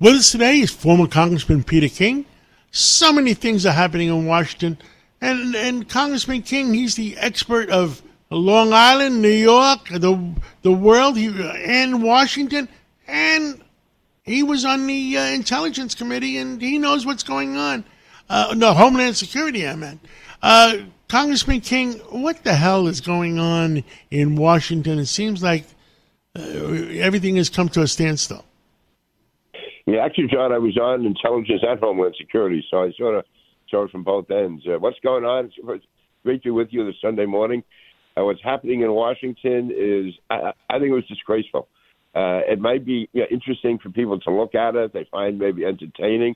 [0.00, 2.26] With us today is former Congressman Peter King.
[2.72, 4.76] So many things are happening in Washington.
[5.20, 11.16] And, and Congressman King, he's the expert of Long Island, New York, the, the world,
[11.16, 12.68] he, and Washington.
[13.06, 13.62] And
[14.24, 17.84] he was on the uh, Intelligence Committee, and he knows what's going on.
[18.28, 20.00] Uh, no, Homeland Security, I meant.
[20.42, 24.98] Uh, Congressman King, what the hell is going on in Washington?
[24.98, 25.66] It seems like
[26.36, 28.44] uh, everything has come to a standstill.
[29.86, 33.24] Yeah, actually, John, I was on intelligence and homeland security, so I sort of
[33.70, 34.64] saw it from both ends.
[34.66, 35.46] Uh, what's going on?
[35.46, 35.84] It's
[36.24, 37.62] great to be with you this Sunday morning.
[38.16, 41.68] Uh, what's happening in Washington is, I, I think it was disgraceful.
[42.14, 45.38] Uh, it might be you know, interesting for people to look at it; they find
[45.38, 46.34] maybe entertaining.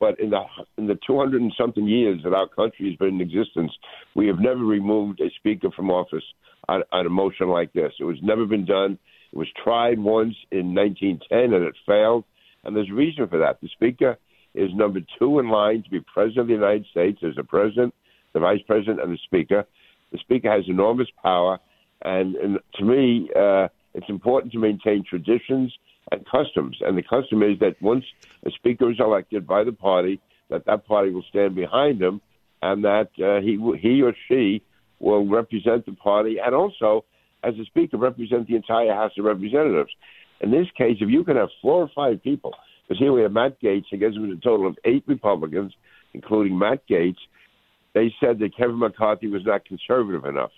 [0.00, 0.42] But in the
[0.78, 3.70] in the 200 and something years that our country has been in existence,
[4.16, 6.24] we have never removed a speaker from office
[6.68, 7.92] on, on a motion like this.
[8.00, 8.98] It was never been done.
[9.30, 12.24] It was tried once in 1910 and it failed.
[12.64, 13.60] And there's a reason for that.
[13.60, 14.18] The Speaker
[14.54, 17.18] is number two in line to be President of the United States.
[17.20, 17.94] There's a President,
[18.32, 19.66] the Vice President, and the Speaker.
[20.12, 21.58] The Speaker has enormous power.
[22.02, 25.72] And, and to me, uh, it's important to maintain traditions
[26.10, 26.78] and customs.
[26.80, 28.04] And the custom is that once
[28.44, 32.20] a Speaker is elected by the party, that that party will stand behind him
[32.62, 34.62] and that uh, he, he or she
[34.98, 37.04] will represent the party and also,
[37.42, 39.90] as a Speaker, represent the entire House of Representatives.
[40.40, 42.54] In this case, if you can have four or five people,
[42.88, 45.72] because here we have Matt Gaetz, I guess it was a total of eight Republicans,
[46.14, 47.18] including Matt Gaetz,
[47.94, 50.52] they said that Kevin McCarthy was not conservative enough.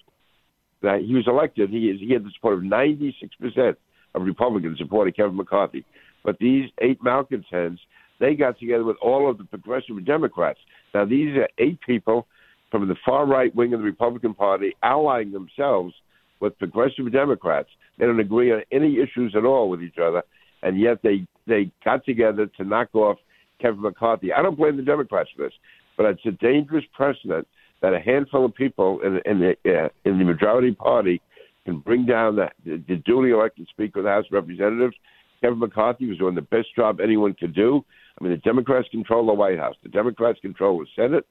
[0.83, 3.77] That he was elected, he, is, he had the support of 96%
[4.15, 5.85] of Republicans supporting Kevin McCarthy.
[6.25, 7.81] But these eight malcontents,
[8.21, 10.59] they got together with all of the progressive Democrats.
[10.95, 12.27] Now, these are eight people
[12.71, 15.95] from the far right wing of the Republican Party allying themselves
[16.43, 17.71] with progressive Democrats.
[17.99, 20.23] They don't agree on any issues at all with each other,
[20.63, 23.17] and yet they they got together to knock off
[23.61, 24.33] Kevin McCarthy.
[24.33, 25.53] I don't blame the Democrats for this,
[25.97, 27.47] but it's a dangerous precedent
[27.81, 31.23] that a handful of people in, in the uh, in the majority party
[31.65, 34.97] can bring down the, the, the duly elected Speaker of the House of Representatives.
[35.41, 37.85] Kevin McCarthy was doing the best job anyone could do.
[38.21, 39.77] I mean, the Democrats control the White House.
[39.83, 41.25] The Democrats control the Senate.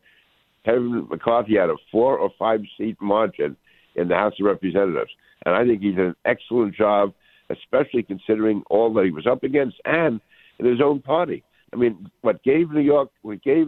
[0.63, 3.57] Kevin McCarthy had a four or five seat margin
[3.95, 5.11] in the House of Representatives.
[5.45, 7.13] And I think he did an excellent job,
[7.49, 10.21] especially considering all that he was up against and
[10.59, 11.43] in his own party.
[11.73, 13.67] I mean, what gave New York, what gave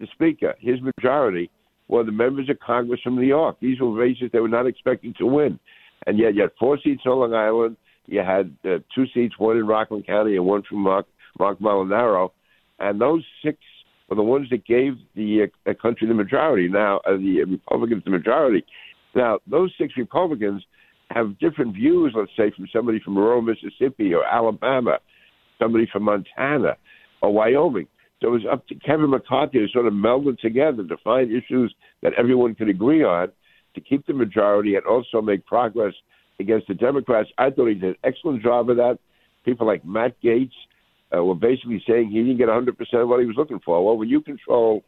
[0.00, 1.50] the Speaker his majority
[1.88, 3.56] were the members of Congress from New York.
[3.60, 5.58] These were races they were not expecting to win.
[6.06, 7.76] And yet, you had four seats on Long Island.
[8.06, 11.06] You had uh, two seats, one in Rockland County and one from Rock,
[11.38, 12.30] Rock Molinaro.
[12.78, 13.58] And those six
[14.08, 16.68] were the ones that gave the uh, country the majority.
[16.68, 18.64] Now, uh, the Republicans the majority.
[19.14, 20.62] Now, those six Republicans
[21.10, 24.98] have different views, let's say, from somebody from rural Mississippi or Alabama,
[25.58, 26.76] somebody from Montana
[27.22, 27.86] or Wyoming.
[28.20, 31.30] So it was up to Kevin McCarthy to sort of meld it together to find
[31.30, 33.28] issues that everyone could agree on
[33.74, 35.94] to keep the majority and also make progress
[36.40, 37.30] against the Democrats.
[37.38, 38.98] I thought he did an excellent job of that.
[39.44, 40.50] People like Matt Gaetz
[41.16, 42.70] uh, were basically saying he didn't get 100%
[43.02, 43.84] of what he was looking for.
[43.84, 44.84] Well, when you control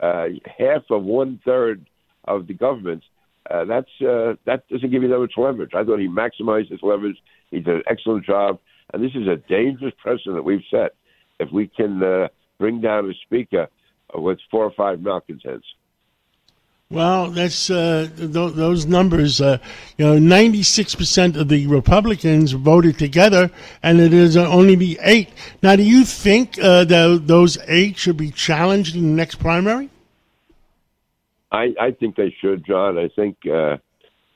[0.00, 0.26] uh,
[0.58, 1.86] half of one third
[2.24, 3.02] of the government,
[3.50, 5.74] uh, that's uh, that doesn't give you that much leverage.
[5.74, 7.16] I thought he maximized his leverage.
[7.50, 8.58] He did an excellent job,
[8.92, 10.94] and this is a dangerous precedent that we've set.
[11.40, 13.68] If we can uh, bring down a speaker
[14.14, 15.66] with four or five malcontents.
[16.90, 19.40] Well, that's uh, th- those numbers.
[19.40, 19.58] Uh,
[19.96, 23.50] you know, ninety-six percent of the Republicans voted together,
[23.82, 25.30] and it is only the eight.
[25.62, 29.88] Now, do you think uh, that those eight should be challenged in the next primary?
[31.52, 32.98] I, I think they should, John.
[32.98, 33.76] I think uh,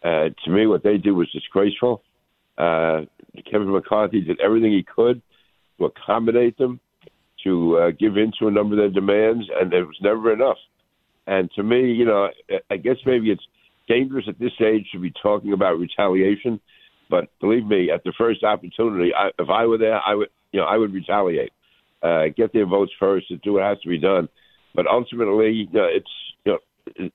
[0.04, 2.02] uh, to me what they did was disgraceful.
[2.58, 3.02] Uh,
[3.50, 5.22] Kevin McCarthy did everything he could
[5.78, 6.78] to accommodate them,
[7.44, 10.58] to uh, give in to a number of their demands, and it was never enough.
[11.26, 12.28] And to me, you know,
[12.70, 13.46] I guess maybe it's
[13.88, 16.60] dangerous at this age to be talking about retaliation.
[17.08, 20.60] But believe me, at the first opportunity, I, if I were there, I would, you
[20.60, 21.52] know, I would retaliate.
[22.02, 24.28] Uh, get their votes first and do what has to be done.
[24.74, 26.10] But ultimately, you know, it's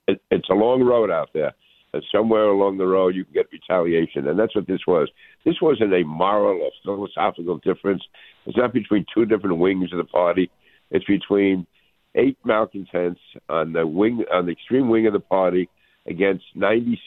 [0.08, 1.54] it, it's a long road out there.
[1.94, 5.10] And somewhere along the road, you can get retaliation, and that's what this was.
[5.44, 8.02] This wasn't a moral or philosophical difference.
[8.46, 10.50] It's not between two different wings of the party.
[10.90, 11.68] It's between
[12.16, 13.20] eight malcontents
[13.50, 15.70] on the wing, on the extreme wing of the party,
[16.08, 16.98] against 96%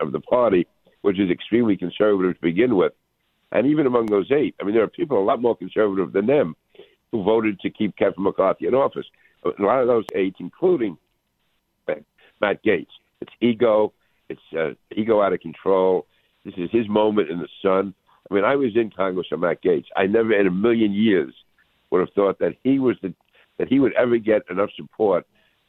[0.00, 0.66] of the party,
[1.02, 2.92] which is extremely conservative to begin with.
[3.52, 6.26] And even among those eight, I mean, there are people a lot more conservative than
[6.26, 6.56] them
[7.12, 9.06] who voted to keep Kevin McCarthy in office.
[9.44, 10.96] A lot of those eight, including
[12.44, 12.92] Matt Gaetz.
[13.22, 13.94] It's ego.
[14.28, 16.06] It's uh, ego out of control.
[16.44, 17.94] This is his moment in the sun.
[18.30, 19.86] I mean, I was in Congress with Matt Gaetz.
[19.96, 21.32] I never in a million years
[21.90, 23.14] would have thought that he was the
[23.58, 25.26] that he would ever get enough support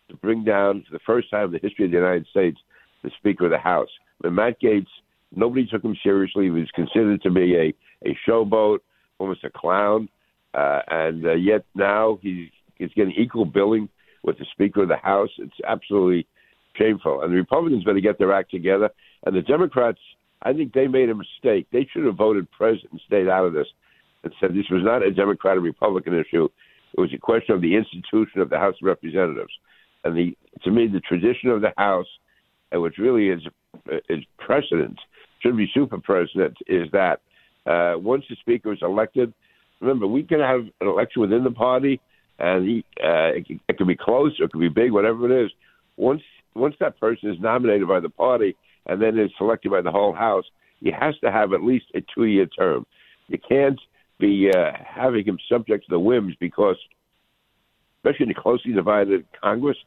[0.09, 2.59] to bring down for the first time in the history of the United States
[3.03, 3.89] the Speaker of the House.
[4.19, 4.87] When Matt Gaetz,
[5.33, 6.45] nobody took him seriously.
[6.45, 7.73] He was considered to be a
[8.05, 8.79] a showboat,
[9.17, 10.09] almost a clown,
[10.53, 13.87] uh, and uh, yet now he's he's getting equal billing
[14.23, 15.29] with the Speaker of the House.
[15.37, 16.27] It's absolutely
[16.77, 17.21] shameful.
[17.21, 18.89] And the Republicans better get their act together.
[19.25, 19.99] And the Democrats,
[20.41, 21.67] I think they made a mistake.
[21.71, 23.67] They should have voted president and stayed out of this
[24.23, 26.47] and said this was not a Democrat or Republican issue.
[26.97, 29.53] It was a question of the institution of the House of Representatives.
[30.03, 32.07] And the to me, the tradition of the House,
[32.71, 33.41] and which really is
[34.09, 34.97] is precedent,
[35.41, 37.21] should be super precedent, is that
[37.65, 39.33] uh, once the Speaker is elected,
[39.81, 41.99] remember we can have an election within the party,
[42.39, 45.45] and he, uh, it, it could be close or it can be big, whatever it
[45.45, 45.51] is.
[45.97, 46.21] Once
[46.55, 48.55] once that person is nominated by the party
[48.85, 50.45] and then is selected by the whole House,
[50.79, 52.85] he has to have at least a two year term.
[53.27, 53.79] You can't
[54.19, 56.77] be uh, having him subject to the whims because,
[57.99, 59.77] especially in a closely divided Congress,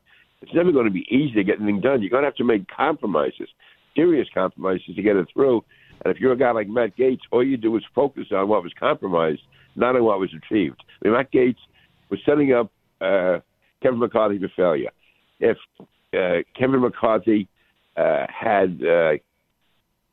[0.43, 2.03] it's never going to be easy to get anything done.
[2.03, 3.49] You're going to have to make compromises,
[3.97, 5.65] serious compromises to get it through.
[6.05, 8.63] And if you're a guy like Matt Gaetz, all you do is focus on what
[8.63, 9.41] was compromised,
[9.75, 10.83] not on what was achieved.
[11.03, 11.57] I mean, Matt Gaetz
[12.09, 12.71] was setting up
[13.01, 13.39] uh,
[13.83, 14.91] Kevin McCarthy for failure.
[15.41, 15.57] If
[16.17, 17.49] uh, Kevin McCarthy
[17.97, 19.13] uh, had uh,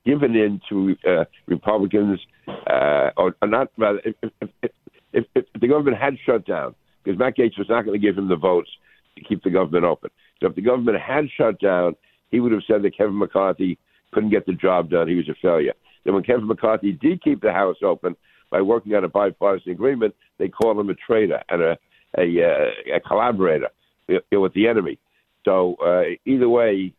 [0.06, 4.72] given in to uh, Republicans, uh, or, or not, rather, if, if,
[5.14, 8.18] if, if the government had shut down, because Matt Gaetz was not going to give
[8.18, 8.70] him the votes
[9.18, 10.10] to keep the government open.
[10.42, 11.96] So if the government had shut down,
[12.32, 13.78] he would have said that Kevin McCarthy
[14.12, 15.08] couldn't get the job done.
[15.08, 15.74] He was a failure.
[16.04, 18.16] Then when Kevin McCarthy did keep the House open
[18.52, 21.78] by working on a bipartisan agreement, they called him a traitor and a
[22.18, 23.70] a, uh, a collaborator
[24.08, 25.00] with the enemy.
[25.46, 26.94] So uh, either way,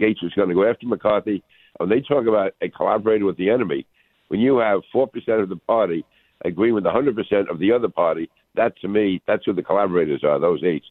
[0.00, 1.42] Gaetz is going to go after McCarthy.
[1.76, 3.86] When they talk about a collaborator with the enemy,
[4.28, 6.04] when you have four percent of the party
[6.44, 10.24] agreeing with 100 percent of the other party, that to me, that's who the collaborators
[10.24, 10.40] are.
[10.40, 10.82] Those eight.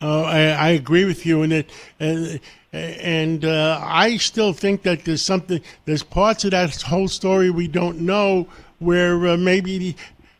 [0.00, 2.38] Oh, I, I agree with you, and it, and,
[2.72, 7.66] and uh, I still think that there's something, there's parts of that whole story we
[7.66, 8.46] don't know,
[8.78, 9.96] where uh, maybe the,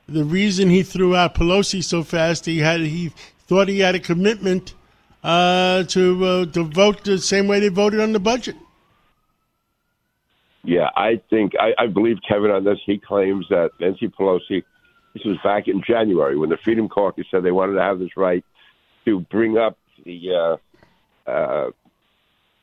[0.08, 3.10] the reason he threw out Pelosi so fast, he had he
[3.48, 4.74] thought he had a commitment
[5.22, 8.56] uh, to uh, to vote the same way they voted on the budget.
[10.64, 12.78] Yeah, I think I, I believe Kevin on this.
[12.84, 14.64] He claims that Nancy Pelosi.
[15.14, 18.16] This was back in January when the Freedom Caucus said they wanted to have this
[18.16, 18.44] right
[19.06, 20.58] to bring up the
[21.26, 21.70] uh, uh,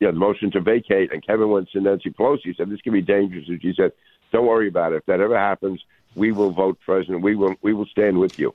[0.00, 2.92] yeah, the motion to vacate, and Kevin went to Nancy Pelosi and said this could
[2.92, 3.92] be dangerous, and she said,
[4.30, 4.96] "Don't worry about it.
[4.96, 5.82] If that ever happens,
[6.14, 7.22] we will vote president.
[7.22, 8.54] We will we will stand with you."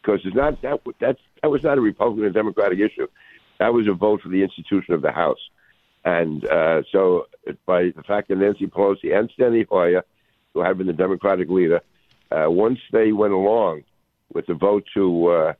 [0.00, 3.08] Because it's not that that's that was not a Republican and Democratic issue.
[3.58, 5.38] That was a vote for the institution of the House.
[6.04, 7.26] And uh, so,
[7.66, 10.04] by the fact that Nancy Pelosi and Steny Hoyer,
[10.54, 11.80] who had been the Democratic leader,
[12.30, 13.82] uh, once they went along
[14.32, 15.52] with the vote to uh,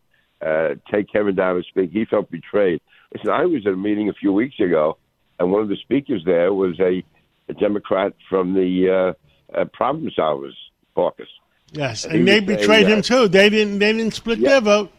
[0.44, 2.80] uh, take Kevin down and speak, he felt betrayed.
[3.12, 4.98] Listen, I was at a meeting a few weeks ago,
[5.38, 7.02] and one of the speakers there was a,
[7.48, 9.14] a Democrat from the
[9.54, 10.54] uh, uh, Problem Solvers
[10.94, 11.28] Caucus.
[11.72, 13.28] Yes, and, and they betrayed him too.
[13.28, 13.80] They didn't.
[13.80, 14.50] They didn't split yeah.
[14.50, 14.92] their vote.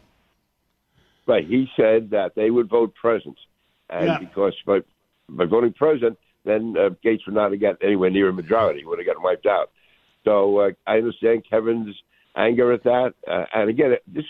[1.28, 1.46] Right.
[1.46, 3.38] He said that they would vote present,
[3.90, 4.18] and yeah.
[4.18, 4.80] because by,
[5.30, 9.00] by voting present, then uh, Gaetz would not have got anywhere near a majority; would
[9.00, 9.72] have gotten wiped out.
[10.24, 11.96] So uh, I understand Kevin's
[12.38, 14.24] anger at that, uh, and again, this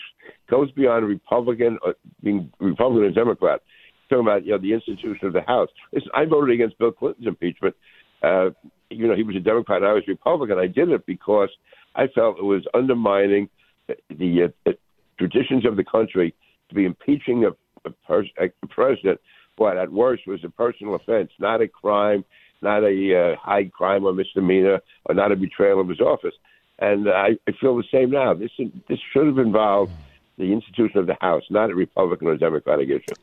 [0.50, 3.60] goes beyond Republican or uh, being Republican and Democrat.
[4.08, 5.68] Talking about you know the institution of the House.
[5.92, 7.76] Listen, I voted against Bill Clinton's impeachment.
[8.22, 8.50] Uh,
[8.90, 10.58] you know, he was a Democrat, I was Republican.
[10.58, 11.50] I did it because
[11.94, 13.48] I felt it was undermining
[13.86, 14.72] the, the uh,
[15.18, 16.34] traditions of the country
[16.68, 17.50] to be impeaching a,
[17.88, 19.20] a, pers- a president,
[19.56, 22.24] what at worst was a personal offense, not a crime,
[22.62, 26.34] not a uh, high crime or misdemeanor, or not a betrayal of his office.
[26.78, 28.34] And I, I feel the same now.
[28.34, 28.52] This
[28.88, 29.92] this should have involved
[30.36, 33.14] the institution of the House, not a Republican or Democratic issue.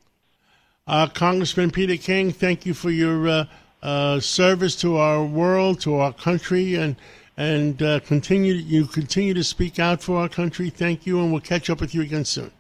[0.88, 3.46] Uh, Congressman Peter King, thank you for your uh,
[3.82, 6.96] uh, service to our world, to our country, and
[7.38, 10.70] and uh, continue you continue to speak out for our country.
[10.70, 12.52] Thank you, and we'll catch up with you again soon.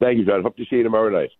[0.00, 0.42] Thank you, John.
[0.42, 1.30] Hope to see you tomorrow night.